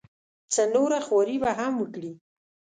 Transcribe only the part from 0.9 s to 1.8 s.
خواري به هم